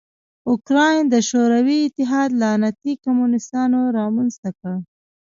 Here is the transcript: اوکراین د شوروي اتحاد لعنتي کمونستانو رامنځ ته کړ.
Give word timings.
اوکراین 0.49 1.03
د 1.09 1.15
شوروي 1.29 1.77
اتحاد 1.83 2.29
لعنتي 2.41 2.93
کمونستانو 3.03 3.79
رامنځ 3.99 4.33
ته 4.41 4.49
کړ. 4.59 4.73